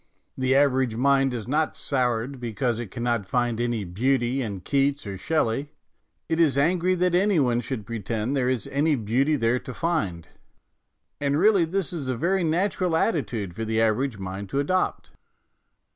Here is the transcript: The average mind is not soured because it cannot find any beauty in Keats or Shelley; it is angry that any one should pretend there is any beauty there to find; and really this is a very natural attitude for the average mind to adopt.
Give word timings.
The 0.35 0.55
average 0.55 0.95
mind 0.95 1.31
is 1.31 1.47
not 1.47 1.75
soured 1.75 2.39
because 2.39 2.79
it 2.79 2.89
cannot 2.89 3.27
find 3.27 3.61
any 3.61 3.83
beauty 3.83 4.41
in 4.41 4.61
Keats 4.61 5.05
or 5.05 5.15
Shelley; 5.15 5.69
it 6.27 6.39
is 6.39 6.57
angry 6.57 6.95
that 6.95 7.13
any 7.13 7.39
one 7.39 7.59
should 7.61 7.85
pretend 7.85 8.35
there 8.35 8.49
is 8.49 8.65
any 8.71 8.95
beauty 8.95 9.35
there 9.35 9.59
to 9.59 9.73
find; 9.75 10.27
and 11.19 11.37
really 11.37 11.65
this 11.65 11.93
is 11.93 12.09
a 12.09 12.17
very 12.17 12.43
natural 12.43 12.97
attitude 12.97 13.55
for 13.55 13.63
the 13.63 13.79
average 13.79 14.17
mind 14.17 14.49
to 14.49 14.59
adopt. 14.59 15.11